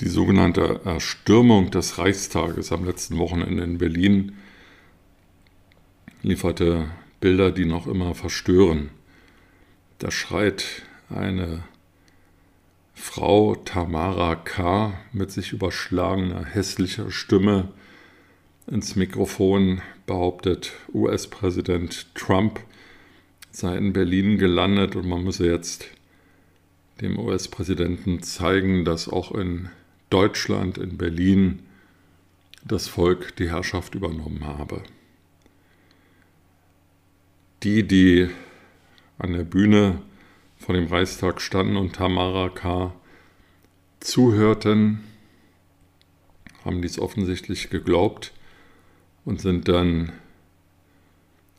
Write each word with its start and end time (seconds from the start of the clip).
Die 0.00 0.08
sogenannte 0.08 0.80
Erstürmung 0.86 1.70
des 1.70 1.98
Reichstages 1.98 2.72
am 2.72 2.86
letzten 2.86 3.18
Wochenende 3.18 3.62
in 3.62 3.76
Berlin 3.76 4.32
lieferte 6.22 6.90
Bilder, 7.20 7.50
die 7.50 7.66
noch 7.66 7.86
immer 7.86 8.14
verstören. 8.14 8.88
Da 9.98 10.10
schreit 10.10 10.64
eine 11.10 11.64
Frau 12.94 13.56
Tamara 13.56 14.36
K. 14.36 14.94
mit 15.12 15.30
sich 15.32 15.52
überschlagener 15.52 16.46
hässlicher 16.46 17.10
Stimme 17.10 17.68
ins 18.66 18.96
Mikrofon 18.96 19.82
behauptet, 20.06 20.72
US-Präsident 20.94 22.14
Trump 22.14 22.60
sei 23.50 23.76
in 23.76 23.92
Berlin 23.92 24.38
gelandet 24.38 24.96
und 24.96 25.06
man 25.06 25.24
müsse 25.24 25.46
jetzt 25.46 25.84
dem 27.02 27.18
US-Präsidenten 27.18 28.22
zeigen, 28.22 28.86
dass 28.86 29.06
auch 29.06 29.32
in 29.32 29.68
Deutschland, 30.10 30.76
in 30.76 30.98
Berlin, 30.98 31.60
das 32.64 32.88
Volk 32.88 33.36
die 33.36 33.50
Herrschaft 33.50 33.94
übernommen 33.94 34.44
habe. 34.44 34.82
Die, 37.62 37.86
die 37.86 38.28
an 39.18 39.32
der 39.32 39.44
Bühne 39.44 40.02
vor 40.58 40.74
dem 40.74 40.86
Reichstag 40.86 41.40
standen 41.40 41.76
und 41.76 41.94
Tamara 41.94 42.48
K. 42.48 42.92
zuhörten, 44.00 45.00
haben 46.64 46.82
dies 46.82 46.98
offensichtlich 46.98 47.70
geglaubt 47.70 48.32
und 49.24 49.40
sind 49.40 49.68
dann 49.68 50.12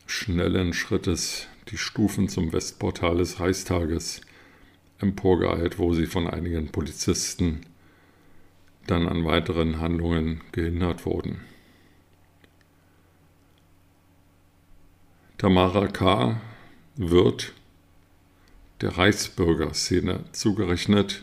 schnellen 0.06 0.72
Schrittes 0.72 1.48
die 1.68 1.78
Stufen 1.78 2.28
zum 2.28 2.52
Westportal 2.52 3.16
des 3.18 3.40
Reichstages 3.40 4.20
emporgeeilt, 4.98 5.78
wo 5.78 5.94
sie 5.94 6.06
von 6.06 6.28
einigen 6.28 6.68
Polizisten 6.70 7.60
dann 8.86 9.08
an 9.08 9.24
weiteren 9.24 9.80
Handlungen 9.80 10.40
gehindert 10.52 11.06
wurden. 11.06 11.40
Tamara 15.38 15.88
K. 15.88 16.40
wird 16.96 17.52
der 18.80 18.96
Reichsbürgerszene 18.96 20.20
zugerechnet, 20.32 21.22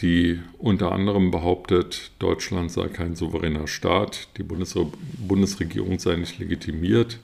die 0.00 0.40
unter 0.58 0.92
anderem 0.92 1.30
behauptet, 1.30 2.10
Deutschland 2.18 2.70
sei 2.70 2.88
kein 2.88 3.16
souveräner 3.16 3.68
Staat, 3.68 4.28
die 4.36 4.42
Bundesregierung 4.42 5.98
sei 5.98 6.16
nicht 6.16 6.38
legitimiert. 6.38 7.20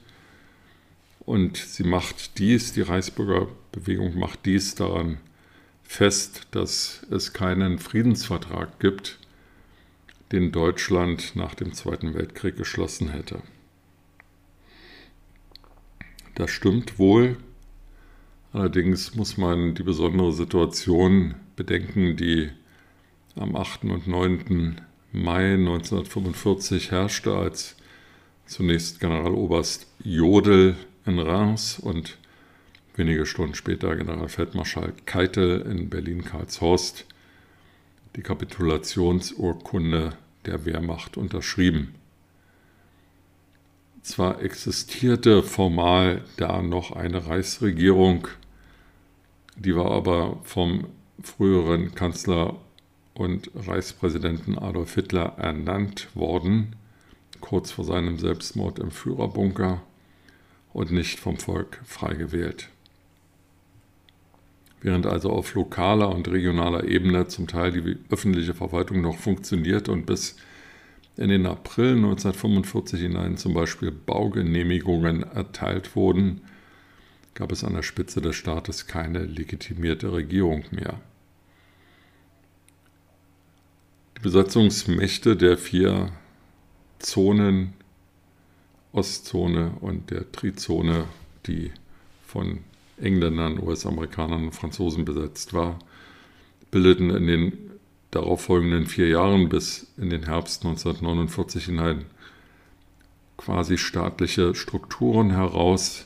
Und 1.19 1.57
sie 1.57 1.83
macht 1.83 2.39
dies, 2.39 2.73
die 2.73 2.81
Reichsbürgerbewegung 2.81 4.17
macht 4.17 4.45
dies 4.45 4.75
daran 4.75 5.17
fest, 5.91 6.47
dass 6.51 7.05
es 7.11 7.33
keinen 7.33 7.77
Friedensvertrag 7.77 8.79
gibt, 8.79 9.19
den 10.31 10.53
Deutschland 10.53 11.35
nach 11.35 11.53
dem 11.53 11.73
Zweiten 11.73 12.13
Weltkrieg 12.13 12.55
geschlossen 12.55 13.09
hätte. 13.09 13.41
Das 16.35 16.49
stimmt 16.49 16.97
wohl. 16.97 17.35
Allerdings 18.53 19.15
muss 19.15 19.35
man 19.35 19.75
die 19.75 19.83
besondere 19.83 20.31
Situation 20.31 21.35
bedenken, 21.57 22.15
die 22.15 22.49
am 23.35 23.57
8. 23.57 23.83
und 23.83 24.07
9. 24.07 24.79
Mai 25.11 25.55
1945 25.55 26.91
herrschte, 26.91 27.35
als 27.35 27.75
zunächst 28.45 29.01
Generaloberst 29.01 29.87
Jodl 30.05 30.77
in 31.05 31.19
Reims 31.19 31.79
und 31.79 32.17
wenige 32.95 33.25
Stunden 33.25 33.55
später 33.55 33.95
Generalfeldmarschall 33.95 34.93
Keitel 35.05 35.61
in 35.61 35.89
Berlin-Karlshorst 35.89 37.05
die 38.15 38.21
Kapitulationsurkunde 38.21 40.13
der 40.45 40.65
Wehrmacht 40.65 41.17
unterschrieben. 41.17 41.95
Zwar 44.01 44.41
existierte 44.41 45.43
formal 45.43 46.23
da 46.37 46.61
noch 46.61 46.91
eine 46.91 47.27
Reichsregierung, 47.27 48.27
die 49.55 49.75
war 49.75 49.91
aber 49.91 50.39
vom 50.43 50.87
früheren 51.21 51.93
Kanzler 51.93 52.57
und 53.13 53.51
Reichspräsidenten 53.55 54.57
Adolf 54.57 54.95
Hitler 54.95 55.35
ernannt 55.37 56.07
worden, 56.15 56.75
kurz 57.41 57.71
vor 57.71 57.85
seinem 57.85 58.17
Selbstmord 58.17 58.79
im 58.79 58.89
Führerbunker 58.89 59.81
und 60.73 60.91
nicht 60.91 61.19
vom 61.19 61.37
Volk 61.37 61.79
frei 61.85 62.15
gewählt. 62.15 62.69
Während 64.81 65.05
also 65.05 65.29
auf 65.29 65.53
lokaler 65.53 66.09
und 66.09 66.27
regionaler 66.27 66.83
Ebene 66.85 67.27
zum 67.27 67.47
Teil 67.47 67.71
die 67.71 67.97
öffentliche 68.09 68.55
Verwaltung 68.55 69.01
noch 69.01 69.17
funktioniert 69.17 69.89
und 69.89 70.07
bis 70.07 70.37
in 71.17 71.29
den 71.29 71.45
April 71.45 71.97
1945 71.97 72.99
hinein 73.01 73.37
zum 73.37 73.53
Beispiel 73.53 73.91
Baugenehmigungen 73.91 75.23
erteilt 75.23 75.95
wurden, 75.95 76.41
gab 77.35 77.51
es 77.51 77.63
an 77.63 77.73
der 77.73 77.83
Spitze 77.83 78.21
des 78.21 78.35
Staates 78.35 78.87
keine 78.87 79.25
legitimierte 79.25 80.11
Regierung 80.11 80.63
mehr. 80.71 80.99
Die 84.17 84.21
Besatzungsmächte 84.21 85.35
der 85.35 85.57
vier 85.57 86.11
Zonen, 86.97 87.73
Ostzone 88.93 89.73
und 89.79 90.09
der 90.09 90.31
Trizone, 90.31 91.05
die 91.45 91.71
von 92.25 92.59
Engländern, 93.01 93.59
US-Amerikanern 93.61 94.45
und 94.45 94.55
Franzosen 94.55 95.05
besetzt 95.05 95.53
war, 95.53 95.79
bildeten 96.69 97.09
in 97.09 97.27
den 97.27 97.71
darauffolgenden 98.11 98.87
vier 98.87 99.07
Jahren 99.07 99.49
bis 99.49 99.87
in 99.97 100.09
den 100.09 100.23
Herbst 100.23 100.65
1949 100.65 101.65
hinein 101.65 102.05
quasi 103.37 103.77
staatliche 103.77 104.53
Strukturen 104.53 105.31
heraus, 105.31 106.05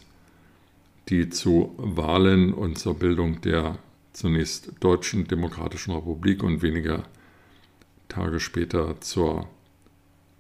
die 1.10 1.30
zu 1.30 1.74
Wahlen 1.78 2.54
und 2.54 2.78
zur 2.78 2.98
Bildung 2.98 3.42
der 3.42 3.78
zunächst 4.14 4.72
Deutschen 4.80 5.28
Demokratischen 5.28 5.94
Republik 5.94 6.44
und 6.44 6.62
weniger 6.62 7.04
Tage 8.08 8.40
später 8.40 9.02
zur 9.02 9.50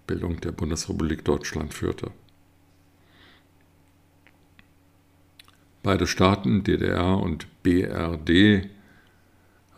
Bildung 0.07 0.39
der 0.39 0.51
Bundesrepublik 0.51 1.25
Deutschland 1.25 1.73
führte. 1.73 2.11
Beide 5.85 6.07
Staaten, 6.07 6.63
DDR 6.63 7.19
und 7.19 7.45
BRD, 7.61 8.67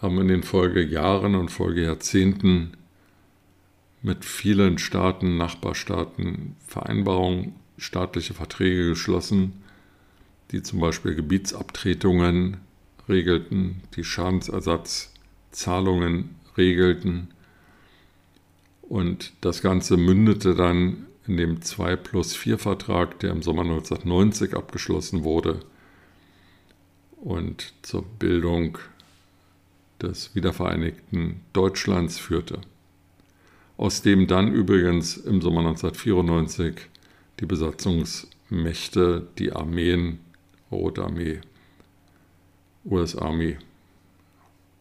haben 0.01 0.21
in 0.21 0.29
den 0.29 0.41
Folgejahren 0.41 1.35
und 1.35 1.51
Folgejahrzehnten 1.51 2.77
mit 4.01 4.23
vielen 4.23 4.77
Staaten, 4.77 5.35
Nachbarstaaten 5.35 6.55
Vereinbarungen, 6.65 7.55
staatliche 7.77 8.33
Verträge 8.33 8.87
geschlossen, 8.87 9.61
die 10.51 10.63
zum 10.63 10.79
Beispiel 10.79 11.13
Gebietsabtretungen 11.13 12.55
regelten, 13.09 13.81
die 13.97 14.05
Schadensersatzzahlungen 14.05 16.35
regelten. 16.55 17.27
Und 18.83 19.33
das 19.41 19.61
Ganze 19.61 19.97
mündete 19.97 20.55
dann 20.55 21.05
in 21.27 21.35
dem 21.35 21.61
2 21.61 21.97
plus 21.97 22.33
4 22.33 22.57
Vertrag, 22.57 23.19
der 23.19 23.31
im 23.31 23.41
Sommer 23.41 23.63
1990 23.63 24.55
abgeschlossen 24.55 25.25
wurde, 25.25 25.59
und 27.27 27.73
zur 27.81 28.03
Bildung 28.03 28.77
des 30.01 30.33
wiedervereinigten 30.33 31.41
Deutschlands 31.51 32.17
führte, 32.17 32.61
aus 33.75 34.01
dem 34.01 34.27
dann 34.27 34.53
übrigens 34.53 35.17
im 35.17 35.41
Sommer 35.41 35.59
1994 35.59 36.87
die 37.41 37.45
Besatzungsmächte, 37.45 39.27
die 39.39 39.51
Armeen, 39.51 40.19
Rote 40.71 41.03
Armee, 41.03 41.41
US-Armee, 42.85 43.57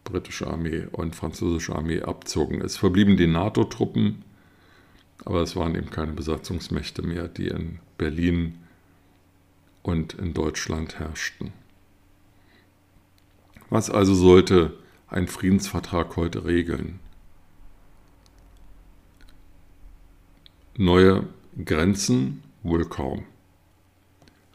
britische 0.05 0.47
Armee 0.47 0.87
und 0.93 1.17
französische 1.17 1.75
Armee 1.75 2.03
abzogen. 2.03 2.61
Es 2.61 2.77
verblieben 2.77 3.17
die 3.17 3.27
NATO-Truppen, 3.27 4.23
aber 5.25 5.43
es 5.43 5.57
waren 5.57 5.75
eben 5.75 5.91
keine 5.91 6.13
Besatzungsmächte 6.13 7.03
mehr, 7.03 7.27
die 7.27 7.49
in 7.49 7.81
Berlin 7.99 8.59
und 9.83 10.15
in 10.15 10.33
Deutschland 10.33 11.01
herrschten. 11.01 11.53
Was 13.69 13.91
also 13.91 14.15
sollte 14.15 14.75
ein 15.09 15.27
Friedensvertrag 15.27 16.17
heute 16.17 16.45
regeln? 16.45 17.01
Neue 20.77 21.25
Grenzen 21.65 22.43
wohl 22.63 22.85
kaum. 22.85 23.25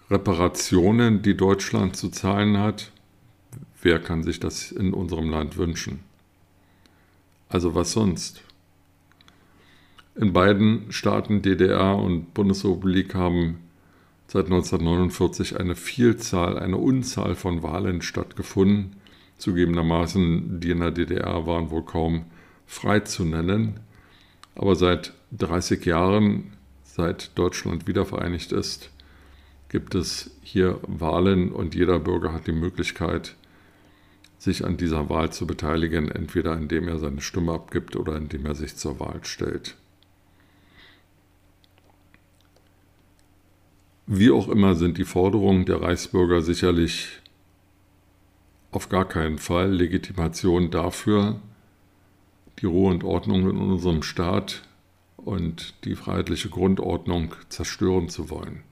Reparationen, 0.09 1.21
die 1.21 1.35
Deutschland 1.35 1.95
zu 1.95 2.09
zahlen 2.09 2.57
hat, 2.57 2.91
wer 3.81 3.99
kann 3.99 4.23
sich 4.23 4.39
das 4.39 4.71
in 4.71 4.93
unserem 4.93 5.29
Land 5.29 5.57
wünschen? 5.57 5.99
Also 7.49 7.75
was 7.75 7.91
sonst? 7.91 8.43
In 10.15 10.33
beiden 10.33 10.91
Staaten 10.91 11.41
DDR 11.41 11.97
und 11.97 12.33
Bundesrepublik 12.33 13.15
haben 13.15 13.59
seit 14.27 14.45
1949 14.45 15.59
eine 15.59 15.75
Vielzahl, 15.75 16.57
eine 16.59 16.77
Unzahl 16.77 17.35
von 17.35 17.63
Wahlen 17.63 18.01
stattgefunden. 18.01 19.00
Zugegebenermaßen, 19.41 20.59
die 20.59 20.69
in 20.69 20.79
der 20.79 20.91
DDR 20.91 21.47
waren 21.47 21.71
wohl 21.71 21.83
kaum 21.83 22.25
frei 22.65 22.99
zu 22.99 23.25
nennen. 23.25 23.79
Aber 24.55 24.75
seit 24.75 25.13
30 25.31 25.83
Jahren, 25.85 26.53
seit 26.83 27.37
Deutschland 27.37 27.87
wiedervereinigt 27.87 28.51
ist, 28.51 28.91
gibt 29.69 29.95
es 29.95 30.31
hier 30.41 30.79
Wahlen 30.85 31.51
und 31.51 31.73
jeder 31.73 31.99
Bürger 31.99 32.33
hat 32.33 32.45
die 32.45 32.51
Möglichkeit, 32.51 33.35
sich 34.37 34.65
an 34.65 34.77
dieser 34.77 35.09
Wahl 35.09 35.31
zu 35.31 35.47
beteiligen, 35.47 36.09
entweder 36.09 36.53
indem 36.53 36.87
er 36.87 36.99
seine 36.99 37.21
Stimme 37.21 37.53
abgibt 37.53 37.95
oder 37.95 38.15
indem 38.17 38.45
er 38.45 38.55
sich 38.55 38.75
zur 38.75 38.99
Wahl 38.99 39.19
stellt. 39.23 39.75
Wie 44.07 44.29
auch 44.29 44.49
immer 44.49 44.75
sind 44.75 44.97
die 44.97 45.05
Forderungen 45.05 45.65
der 45.65 45.81
Reichsbürger 45.81 46.41
sicherlich 46.41 47.20
auf 48.71 48.89
gar 48.89 49.05
keinen 49.05 49.37
Fall 49.37 49.71
Legitimation 49.71 50.71
dafür, 50.71 51.39
die 52.59 52.65
Ruhe 52.65 52.91
und 52.91 53.03
Ordnung 53.03 53.49
in 53.49 53.57
unserem 53.57 54.03
Staat 54.03 54.63
und 55.17 55.73
die 55.83 55.95
freiheitliche 55.95 56.49
Grundordnung 56.49 57.35
zerstören 57.49 58.09
zu 58.09 58.29
wollen. 58.29 58.63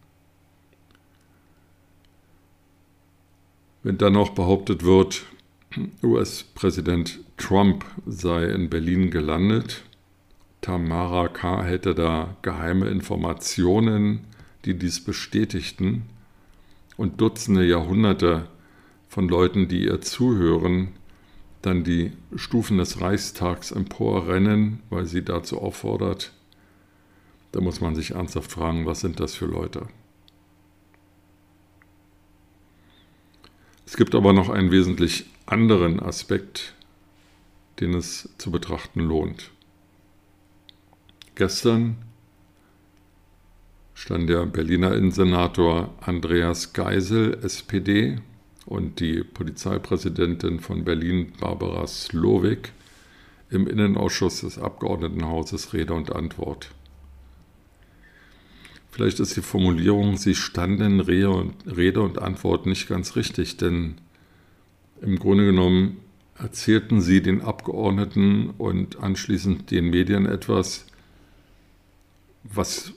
Wenn 3.84 3.98
dann 3.98 4.14
noch 4.14 4.32
behauptet 4.32 4.84
wird, 4.84 5.26
US-Präsident 6.04 7.20
Trump 7.38 7.86
sei 8.06 8.46
in 8.46 8.70
Berlin 8.70 9.12
gelandet, 9.12 9.84
Tamara 10.62 11.30
K. 11.30 11.64
hätte 11.64 11.96
da 11.96 12.36
geheime 12.42 12.90
Informationen 12.90 14.26
die 14.66 14.78
dies 14.78 15.04
bestätigten, 15.04 16.04
und 16.98 17.22
Dutzende 17.22 17.66
Jahrhunderte 17.66 18.50
von 19.10 19.28
Leuten, 19.28 19.68
die 19.68 19.84
ihr 19.84 20.00
zuhören, 20.02 20.94
dann 21.62 21.84
die 21.84 22.14
Stufen 22.36 22.78
des 22.78 23.02
Reichstags 23.02 23.72
emporrennen, 23.72 24.82
weil 24.90 25.06
sie 25.06 25.26
dazu 25.26 25.60
auffordert, 25.60 26.32
da 27.52 27.60
muss 27.60 27.82
man 27.82 27.96
sich 27.96 28.12
ernsthaft 28.12 28.52
fragen, 28.52 28.86
was 28.86 29.02
sind 29.02 29.20
das 29.20 29.36
für 29.36 29.48
Leute? 29.48 29.88
Es 33.86 33.98
gibt 33.98 34.14
aber 34.14 34.34
noch 34.34 34.50
einen 34.50 34.72
wesentlich 34.72 35.26
anderen 35.48 36.00
Aspekt, 36.00 36.76
den 37.80 37.96
es 37.96 38.30
zu 38.38 38.52
betrachten 38.52 39.00
lohnt. 39.00 39.50
Gestern 41.34 41.98
stand 43.96 44.30
der 44.30 44.46
Berliner 44.46 44.94
Innensenator 44.94 45.96
Andreas 46.02 46.74
Geisel, 46.74 47.40
SPD, 47.44 48.22
und 48.70 49.00
die 49.00 49.24
Polizeipräsidentin 49.24 50.60
von 50.60 50.84
Berlin, 50.84 51.34
Barbara 51.40 51.88
Slowik, 51.88 52.72
im 53.50 53.66
Innenausschuss 53.66 54.42
des 54.42 54.60
Abgeordnetenhauses 54.60 55.74
Rede 55.74 55.96
und 55.96 56.16
Antwort. 56.16 56.70
Vielleicht 58.92 59.20
ist 59.20 59.36
die 59.36 59.42
Formulierung, 59.42 60.18
sie 60.18 60.36
standen 60.36 61.00
Rede 61.00 62.02
und 62.02 62.20
Antwort 62.20 62.68
nicht 62.68 62.88
ganz 62.88 63.16
richtig, 63.16 63.58
denn 63.58 63.96
im 65.02 65.18
Grunde 65.18 65.48
genommen 65.48 65.98
erzählten 66.38 67.02
sie 67.02 67.24
den 67.24 67.42
Abgeordneten 67.42 68.52
und 68.60 69.00
anschließend 69.00 69.72
den 69.72 69.90
Medien 69.90 70.28
etwas, 70.28 70.86
was 72.44 72.94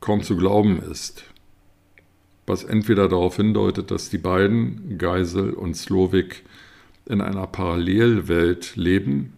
kaum 0.00 0.24
zu 0.24 0.36
glauben 0.36 0.82
ist, 0.82 1.22
was 2.48 2.64
entweder 2.64 3.08
darauf 3.08 3.36
hindeutet, 3.36 3.90
dass 3.90 4.10
die 4.10 4.18
beiden, 4.18 4.98
Geisel 4.98 5.52
und 5.52 5.76
Slowik, 5.76 6.44
in 7.06 7.20
einer 7.20 7.46
Parallelwelt 7.46 8.76
leben, 8.76 9.34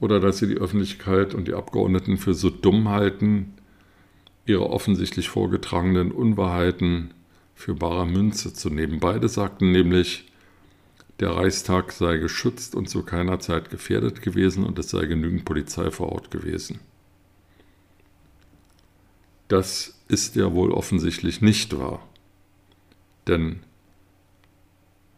oder 0.00 0.18
dass 0.18 0.38
sie 0.38 0.48
die 0.48 0.56
Öffentlichkeit 0.56 1.32
und 1.32 1.46
die 1.46 1.54
Abgeordneten 1.54 2.16
für 2.16 2.34
so 2.34 2.50
dumm 2.50 2.88
halten, 2.88 3.54
ihre 4.46 4.68
offensichtlich 4.68 5.28
vorgetragenen 5.28 6.10
Unwahrheiten 6.10 7.14
für 7.54 7.74
bare 7.74 8.06
Münze 8.06 8.52
zu 8.52 8.68
nehmen. 8.70 8.98
Beide 8.98 9.28
sagten 9.28 9.70
nämlich, 9.70 10.28
der 11.20 11.30
Reichstag 11.30 11.92
sei 11.92 12.16
geschützt 12.16 12.74
und 12.74 12.88
zu 12.88 13.04
keiner 13.04 13.38
Zeit 13.38 13.70
gefährdet 13.70 14.22
gewesen 14.22 14.64
und 14.64 14.76
es 14.80 14.90
sei 14.90 15.06
genügend 15.06 15.44
Polizei 15.44 15.92
vor 15.92 16.10
Ort 16.10 16.32
gewesen. 16.32 16.80
Das 19.46 19.94
ist 20.08 20.34
ja 20.34 20.52
wohl 20.52 20.72
offensichtlich 20.72 21.40
nicht 21.42 21.78
wahr. 21.78 22.02
Denn 23.26 23.60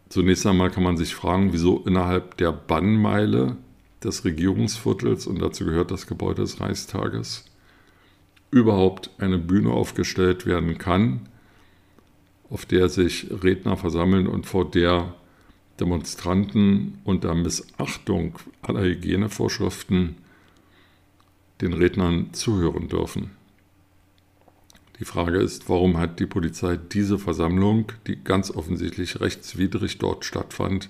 zunächst 0.08 0.46
einmal 0.46 0.70
kann 0.70 0.82
man 0.82 0.96
sich 0.96 1.14
fragen, 1.14 1.52
wieso 1.52 1.80
innerhalb 1.80 2.36
der 2.36 2.52
Bannmeile 2.52 3.56
des 4.02 4.24
Regierungsviertels, 4.24 5.26
und 5.26 5.40
dazu 5.40 5.64
gehört 5.64 5.90
das 5.90 6.06
Gebäude 6.06 6.42
des 6.42 6.60
Reichstages, 6.60 7.46
überhaupt 8.50 9.10
eine 9.18 9.38
Bühne 9.38 9.70
aufgestellt 9.70 10.46
werden 10.46 10.78
kann, 10.78 11.28
auf 12.50 12.66
der 12.66 12.88
sich 12.88 13.26
Redner 13.42 13.76
versammeln 13.76 14.26
und 14.26 14.46
vor 14.46 14.70
der 14.70 15.14
Demonstranten 15.80 16.98
unter 17.02 17.34
Missachtung 17.34 18.38
aller 18.62 18.82
Hygienevorschriften 18.82 20.16
den 21.60 21.72
Rednern 21.72 22.32
zuhören 22.32 22.88
dürfen. 22.88 23.30
Die 25.00 25.04
Frage 25.04 25.38
ist, 25.38 25.68
warum 25.68 25.98
hat 25.98 26.20
die 26.20 26.26
Polizei 26.26 26.76
diese 26.76 27.18
Versammlung, 27.18 27.92
die 28.06 28.22
ganz 28.22 28.50
offensichtlich 28.50 29.20
rechtswidrig 29.20 29.98
dort 29.98 30.24
stattfand, 30.24 30.88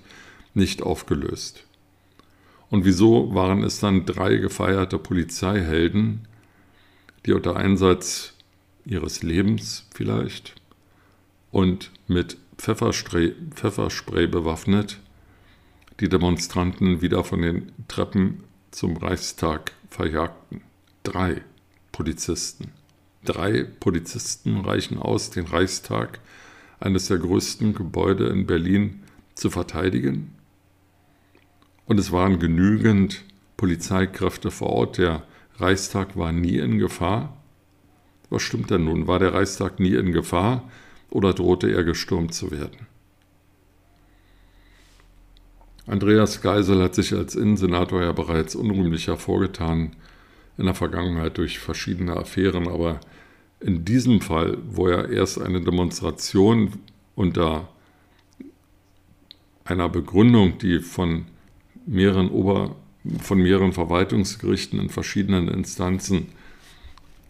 nicht 0.53 0.83
aufgelöst? 0.83 1.63
Und 2.69 2.85
wieso 2.85 3.33
waren 3.33 3.63
es 3.63 3.79
dann 3.79 4.05
drei 4.05 4.37
gefeierte 4.37 4.99
Polizeihelden, 4.99 6.27
die 7.25 7.33
unter 7.33 7.55
Einsatz 7.55 8.33
ihres 8.85 9.23
Lebens 9.23 9.87
vielleicht 9.93 10.55
und 11.51 11.91
mit 12.07 12.37
Pfefferspray, 12.57 13.33
Pfefferspray 13.51 14.27
bewaffnet 14.27 14.99
die 15.99 16.09
Demonstranten 16.09 17.01
wieder 17.01 17.23
von 17.23 17.41
den 17.41 17.71
Treppen 17.87 18.43
zum 18.71 18.97
Reichstag 18.97 19.71
verjagten? 19.89 20.61
Drei 21.03 21.41
Polizisten. 21.91 22.71
Drei 23.25 23.63
Polizisten 23.63 24.61
reichen 24.61 24.99
aus, 24.99 25.31
den 25.31 25.45
Reichstag, 25.45 26.19
eines 26.79 27.07
der 27.07 27.17
größten 27.17 27.73
Gebäude 27.73 28.27
in 28.27 28.45
Berlin, 28.45 29.03
zu 29.33 29.49
verteidigen. 29.49 30.33
Und 31.85 31.99
es 31.99 32.11
waren 32.11 32.39
genügend 32.39 33.23
Polizeikräfte 33.57 34.51
vor 34.51 34.69
Ort. 34.69 34.97
Der 34.97 35.23
Reichstag 35.57 36.17
war 36.17 36.31
nie 36.31 36.57
in 36.57 36.79
Gefahr. 36.79 37.35
Was 38.29 38.43
stimmt 38.43 38.71
denn 38.71 38.85
nun? 38.85 39.07
War 39.07 39.19
der 39.19 39.33
Reichstag 39.33 39.79
nie 39.79 39.95
in 39.95 40.11
Gefahr 40.11 40.69
oder 41.09 41.33
drohte 41.33 41.71
er 41.71 41.83
gestürmt 41.83 42.33
zu 42.33 42.51
werden? 42.51 42.87
Andreas 45.87 46.41
Geisel 46.41 46.81
hat 46.81 46.95
sich 46.95 47.13
als 47.13 47.35
Innensenator 47.35 48.01
ja 48.01 48.11
bereits 48.11 48.55
unrühmlich 48.55 49.07
hervorgetan 49.07 49.95
in 50.57 50.65
der 50.65 50.75
Vergangenheit 50.75 51.37
durch 51.37 51.59
verschiedene 51.59 52.15
Affären, 52.15 52.67
aber 52.67 52.99
in 53.59 53.85
diesem 53.85 54.21
Fall, 54.21 54.57
wo 54.69 54.87
er 54.87 55.09
erst 55.09 55.41
eine 55.41 55.61
Demonstration 55.61 56.73
unter 57.15 57.69
einer 59.63 59.89
Begründung, 59.89 60.57
die 60.59 60.79
von 60.79 61.25
mehreren 61.85 62.29
Ober 62.29 62.75
von 63.21 63.39
mehreren 63.39 63.73
Verwaltungsgerichten 63.73 64.79
in 64.79 64.89
verschiedenen 64.89 65.47
Instanzen 65.47 66.27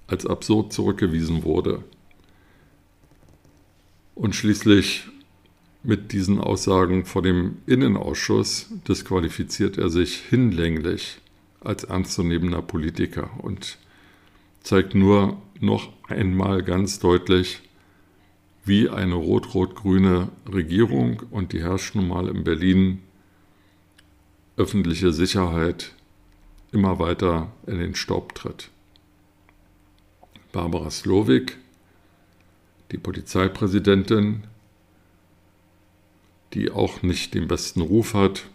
als 0.07 0.25
absurd 0.25 0.71
zurückgewiesen 0.71 1.43
wurde. 1.43 1.83
Und 4.13 4.35
schließlich 4.35 5.05
mit 5.83 6.13
diesen 6.13 6.39
Aussagen 6.39 7.05
vor 7.05 7.21
dem 7.21 7.57
Innenausschuss 7.65 8.67
disqualifiziert 8.87 9.77
er 9.77 9.89
sich 9.89 10.15
hinlänglich 10.15 11.17
als 11.65 11.83
ernstzunehmender 11.83 12.61
Politiker 12.61 13.29
und 13.37 13.77
zeigt 14.61 14.95
nur 14.95 15.41
noch 15.59 15.91
einmal 16.07 16.63
ganz 16.63 16.99
deutlich, 16.99 17.61
wie 18.63 18.89
eine 18.89 19.13
rot-rot-grüne 19.13 20.29
Regierung 20.51 21.21
und 21.29 21.53
die 21.53 21.61
herrscht 21.61 21.95
nun 21.95 22.07
mal 22.07 22.27
in 22.27 22.43
Berlin 22.43 23.01
öffentliche 24.57 25.13
Sicherheit 25.13 25.93
immer 26.71 26.99
weiter 26.99 27.51
in 27.67 27.77
den 27.77 27.95
Staub 27.95 28.33
tritt. 28.33 28.69
Barbara 30.51 30.89
Slowik, 30.89 31.57
die 32.91 32.97
Polizeipräsidentin, 32.97 34.45
die 36.53 36.71
auch 36.71 37.03
nicht 37.03 37.33
den 37.33 37.47
besten 37.47 37.81
Ruf 37.81 38.13
hat, 38.13 38.45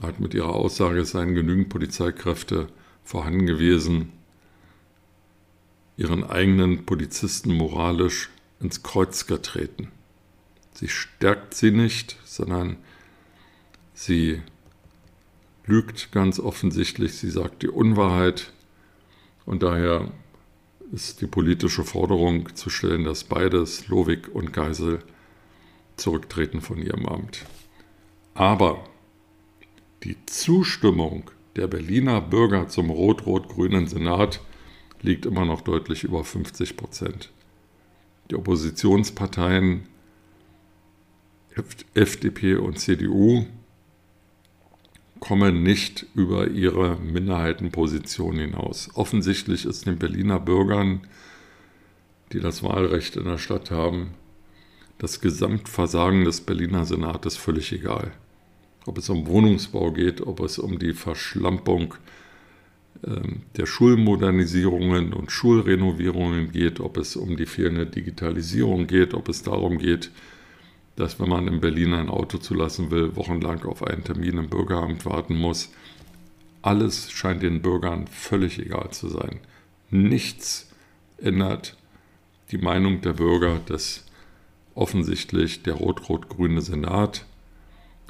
hat 0.00 0.20
mit 0.20 0.34
ihrer 0.34 0.54
Aussage, 0.54 1.00
es 1.00 1.10
seien 1.10 1.34
genügend 1.34 1.68
Polizeikräfte 1.68 2.68
vorhanden 3.04 3.46
gewesen, 3.46 4.12
ihren 5.96 6.24
eigenen 6.24 6.86
Polizisten 6.86 7.54
moralisch 7.54 8.30
ins 8.60 8.82
Kreuz 8.82 9.26
getreten. 9.26 9.90
Sie 10.74 10.88
stärkt 10.88 11.54
sie 11.54 11.72
nicht, 11.72 12.16
sondern 12.24 12.76
sie 13.94 14.40
lügt 15.66 16.12
ganz 16.12 16.38
offensichtlich, 16.38 17.14
sie 17.16 17.30
sagt 17.30 17.62
die 17.62 17.68
Unwahrheit 17.68 18.52
und 19.44 19.62
daher 19.62 20.12
ist 20.92 21.20
die 21.20 21.26
politische 21.26 21.84
Forderung 21.84 22.54
zu 22.54 22.70
stellen, 22.70 23.04
dass 23.04 23.24
beide, 23.24 23.66
Slowik 23.66 24.34
und 24.34 24.52
Geisel, 24.52 25.00
zurücktreten 25.96 26.60
von 26.60 26.80
ihrem 26.80 27.06
Amt. 27.06 27.44
Aber 28.34 28.84
die 30.04 30.16
Zustimmung 30.26 31.30
der 31.56 31.66
Berliner 31.66 32.20
Bürger 32.20 32.68
zum 32.68 32.90
rot-rot-grünen 32.90 33.88
Senat 33.88 34.40
liegt 35.00 35.26
immer 35.26 35.44
noch 35.44 35.60
deutlich 35.60 36.04
über 36.04 36.24
50 36.24 36.76
Prozent. 36.76 37.30
Die 38.30 38.36
Oppositionsparteien 38.36 39.88
FDP 41.94 42.54
und 42.56 42.78
CDU 42.78 43.46
kommen 45.18 45.64
nicht 45.64 46.06
über 46.14 46.48
ihre 46.48 46.96
Minderheitenposition 46.96 48.36
hinaus. 48.38 48.90
Offensichtlich 48.94 49.64
ist 49.64 49.86
den 49.86 49.98
Berliner 49.98 50.38
Bürgern, 50.38 51.00
die 52.32 52.38
das 52.38 52.62
Wahlrecht 52.62 53.16
in 53.16 53.24
der 53.24 53.38
Stadt 53.38 53.72
haben, 53.72 54.14
das 54.98 55.20
Gesamtversagen 55.20 56.24
des 56.24 56.40
Berliner 56.42 56.84
Senates 56.84 57.36
völlig 57.36 57.72
egal. 57.72 58.12
Ob 58.88 58.96
es 58.96 59.10
um 59.10 59.26
Wohnungsbau 59.26 59.92
geht, 59.92 60.26
ob 60.26 60.40
es 60.40 60.58
um 60.58 60.78
die 60.78 60.94
Verschlampung 60.94 61.92
ähm, 63.06 63.42
der 63.58 63.66
Schulmodernisierungen 63.66 65.12
und 65.12 65.30
Schulrenovierungen 65.30 66.50
geht, 66.52 66.80
ob 66.80 66.96
es 66.96 67.14
um 67.14 67.36
die 67.36 67.44
fehlende 67.44 67.84
Digitalisierung 67.84 68.86
geht, 68.86 69.12
ob 69.12 69.28
es 69.28 69.42
darum 69.42 69.76
geht, 69.76 70.10
dass 70.96 71.20
wenn 71.20 71.28
man 71.28 71.48
in 71.48 71.60
Berlin 71.60 71.92
ein 71.92 72.08
Auto 72.08 72.38
zulassen 72.38 72.90
will, 72.90 73.14
wochenlang 73.14 73.62
auf 73.66 73.82
einen 73.82 74.04
Termin 74.04 74.38
im 74.38 74.48
Bürgeramt 74.48 75.04
warten 75.04 75.36
muss. 75.36 75.70
Alles 76.62 77.10
scheint 77.10 77.42
den 77.42 77.60
Bürgern 77.60 78.06
völlig 78.06 78.58
egal 78.58 78.88
zu 78.92 79.08
sein. 79.08 79.40
Nichts 79.90 80.72
ändert 81.18 81.76
die 82.52 82.58
Meinung 82.58 83.02
der 83.02 83.12
Bürger, 83.12 83.60
dass 83.66 84.06
offensichtlich 84.74 85.62
der 85.62 85.74
rot-rot-grüne 85.74 86.62
Senat 86.62 87.26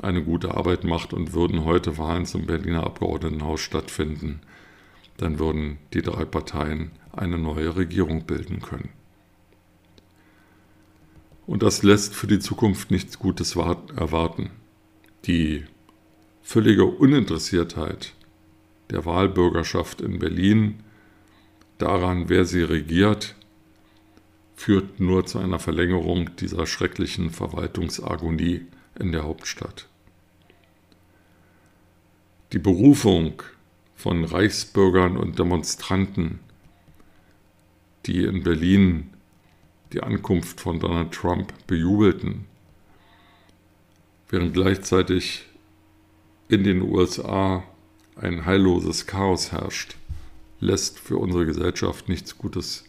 eine 0.02 0.22
gute 0.22 0.54
Arbeit 0.54 0.84
macht 0.84 1.12
und 1.12 1.32
würden 1.32 1.64
heute 1.64 1.98
Wahlen 1.98 2.26
zum 2.26 2.46
Berliner 2.46 2.84
Abgeordnetenhaus 2.84 3.60
stattfinden, 3.60 4.40
dann 5.16 5.38
würden 5.38 5.78
die 5.92 6.02
drei 6.02 6.24
Parteien 6.24 6.92
eine 7.12 7.38
neue 7.38 7.76
Regierung 7.76 8.24
bilden 8.24 8.60
können. 8.60 8.90
Und 11.46 11.62
das 11.62 11.82
lässt 11.82 12.14
für 12.14 12.26
die 12.26 12.38
Zukunft 12.38 12.90
nichts 12.90 13.18
Gutes 13.18 13.56
erwarten. 13.56 14.50
Die 15.24 15.64
völlige 16.42 16.84
Uninteressiertheit 16.84 18.14
der 18.90 19.04
Wahlbürgerschaft 19.04 20.00
in 20.00 20.18
Berlin 20.18 20.80
daran, 21.78 22.28
wer 22.28 22.44
sie 22.44 22.62
regiert, 22.62 23.34
führt 24.54 25.00
nur 25.00 25.24
zu 25.24 25.38
einer 25.38 25.58
Verlängerung 25.58 26.36
dieser 26.36 26.66
schrecklichen 26.66 27.30
Verwaltungsagonie 27.30 28.66
in 28.98 29.12
der 29.12 29.24
Hauptstadt. 29.24 29.86
Die 32.52 32.58
Berufung 32.58 33.42
von 33.94 34.24
Reichsbürgern 34.24 35.16
und 35.16 35.38
Demonstranten, 35.38 36.40
die 38.06 38.24
in 38.24 38.42
Berlin 38.42 39.10
die 39.92 40.02
Ankunft 40.02 40.60
von 40.60 40.80
Donald 40.80 41.12
Trump 41.12 41.52
bejubelten, 41.66 42.46
während 44.28 44.54
gleichzeitig 44.54 45.46
in 46.48 46.64
den 46.64 46.82
USA 46.82 47.64
ein 48.16 48.46
heilloses 48.46 49.06
Chaos 49.06 49.52
herrscht, 49.52 49.96
lässt 50.60 50.98
für 50.98 51.18
unsere 51.18 51.46
Gesellschaft 51.46 52.08
nichts 52.08 52.36
Gutes 52.36 52.84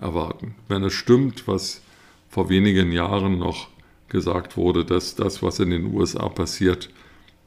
erwarten. 0.00 0.54
Wenn 0.68 0.84
es 0.84 0.92
stimmt, 0.92 1.46
was 1.46 1.82
vor 2.28 2.48
wenigen 2.48 2.92
Jahren 2.92 3.38
noch 3.38 3.68
gesagt 4.08 4.56
wurde, 4.56 4.84
dass 4.84 5.14
das, 5.14 5.42
was 5.42 5.60
in 5.60 5.70
den 5.70 5.94
USA 5.94 6.28
passiert, 6.28 6.90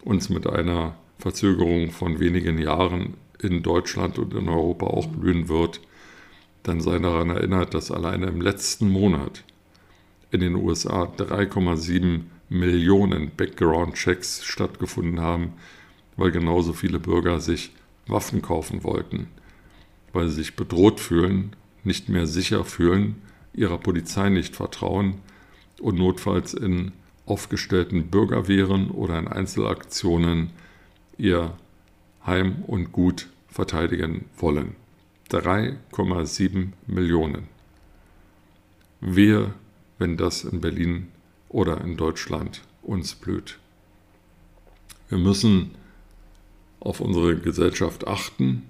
uns 0.04 0.30
mit 0.30 0.48
einer 0.48 0.96
Verzögerung 1.20 1.92
von 1.92 2.20
wenigen 2.20 2.58
Jahren 2.58 3.16
in 3.42 3.64
Deutschland 3.64 4.20
und 4.20 4.34
in 4.34 4.50
Europa 4.50 4.88
auch 4.88 5.08
blühen 5.08 5.48
wird, 5.50 5.82
dann 6.64 6.82
sei 6.82 7.00
daran 7.00 7.30
erinnert, 7.30 7.74
dass 7.74 7.92
alleine 7.92 8.28
im 8.28 8.42
letzten 8.42 8.90
Monat 8.90 9.44
in 10.32 10.42
den 10.42 10.56
USA 10.56 11.04
3,7 11.04 12.22
Millionen 12.50 13.32
Background-Checks 13.36 14.44
stattgefunden 14.44 15.22
haben, 15.22 15.54
weil 16.18 16.32
genauso 16.32 16.74
viele 16.74 17.00
Bürger 17.00 17.40
sich 17.40 17.72
Waffen 18.08 18.42
kaufen 18.42 18.84
wollten, 18.84 19.28
weil 20.14 20.30
sie 20.30 20.36
sich 20.36 20.56
bedroht 20.56 21.00
fühlen, 21.00 21.56
nicht 21.84 22.10
mehr 22.10 22.28
sicher 22.28 22.66
fühlen, 22.66 23.22
ihrer 23.54 23.78
Polizei 23.78 24.30
nicht 24.30 24.56
vertrauen 24.56 25.22
und 25.82 25.98
notfalls 25.98 26.54
in 26.54 26.92
aufgestellten 27.26 28.08
Bürgerwehren 28.08 28.90
oder 28.90 29.20
in 29.20 29.28
Einzelaktionen 29.28 30.52
ihr 31.18 31.54
Heim 32.26 32.64
und 32.68 32.92
Gut 32.92 33.28
verteidigen 33.48 34.26
wollen. 34.38 34.76
3,7 35.30 36.70
Millionen. 36.88 37.48
Wehe, 39.02 39.54
wenn 39.98 40.16
das 40.18 40.44
in 40.44 40.62
Berlin 40.62 41.10
oder 41.50 41.82
in 41.82 41.98
Deutschland 41.98 42.62
uns 42.82 43.16
blüht. 43.16 43.60
Wir 45.10 45.18
müssen 45.18 45.72
auf 46.80 47.00
unsere 47.00 47.38
Gesellschaft 47.38 48.08
achten. 48.08 48.64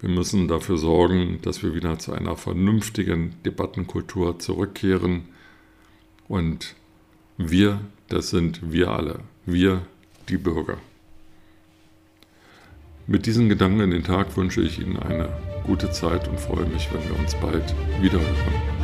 Wir 0.00 0.10
müssen 0.10 0.48
dafür 0.48 0.78
sorgen, 0.78 1.40
dass 1.42 1.62
wir 1.62 1.74
wieder 1.74 1.98
zu 1.98 2.12
einer 2.12 2.36
vernünftigen 2.36 3.34
Debattenkultur 3.44 4.38
zurückkehren. 4.38 5.28
Und 6.28 6.74
wir, 7.36 7.80
das 8.08 8.30
sind 8.30 8.70
wir 8.70 8.90
alle, 8.90 9.20
wir 9.46 9.82
die 10.28 10.36
Bürger. 10.36 10.78
Mit 13.06 13.24
diesen 13.24 13.48
Gedanken 13.48 13.80
in 13.80 13.90
den 13.90 14.04
Tag 14.04 14.36
wünsche 14.36 14.60
ich 14.60 14.78
Ihnen 14.78 14.98
eine 14.98 15.30
gute 15.64 15.90
Zeit 15.90 16.28
und 16.28 16.38
freue 16.38 16.66
mich, 16.66 16.92
wenn 16.92 17.02
wir 17.08 17.18
uns 17.18 17.34
bald 17.36 17.74
wiederhören. 18.02 18.77